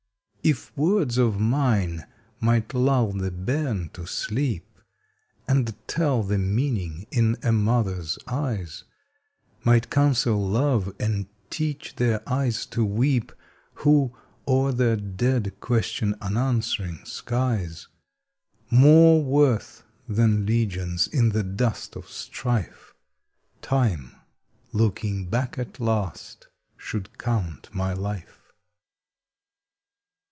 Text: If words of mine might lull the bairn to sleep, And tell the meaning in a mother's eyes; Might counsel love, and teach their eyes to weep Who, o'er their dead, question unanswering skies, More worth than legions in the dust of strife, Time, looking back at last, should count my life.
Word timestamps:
If 0.43 0.75
words 0.75 1.19
of 1.19 1.39
mine 1.39 2.07
might 2.39 2.73
lull 2.73 3.11
the 3.11 3.29
bairn 3.29 3.89
to 3.89 4.07
sleep, 4.07 4.79
And 5.47 5.75
tell 5.87 6.23
the 6.23 6.39
meaning 6.39 7.05
in 7.11 7.37
a 7.43 7.51
mother's 7.51 8.17
eyes; 8.25 8.83
Might 9.63 9.91
counsel 9.91 10.41
love, 10.43 10.95
and 10.99 11.27
teach 11.51 11.95
their 11.97 12.27
eyes 12.27 12.65
to 12.73 12.83
weep 12.83 13.31
Who, 13.85 14.17
o'er 14.47 14.71
their 14.71 14.95
dead, 14.95 15.59
question 15.59 16.15
unanswering 16.21 17.05
skies, 17.05 17.87
More 18.71 19.23
worth 19.23 19.83
than 20.09 20.47
legions 20.47 21.05
in 21.05 21.29
the 21.29 21.43
dust 21.43 21.95
of 21.95 22.09
strife, 22.09 22.95
Time, 23.61 24.15
looking 24.71 25.29
back 25.29 25.59
at 25.59 25.79
last, 25.79 26.47
should 26.77 27.19
count 27.19 27.69
my 27.75 27.93
life. 27.93 28.39